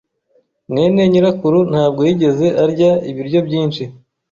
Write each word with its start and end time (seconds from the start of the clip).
mwene 0.69 1.01
nyirakuru 1.11 1.59
ntabwo 1.71 2.01
yigeze 2.07 2.47
arya 2.63 2.91
ibiryo 3.09 3.39
byinshi. 3.47 3.83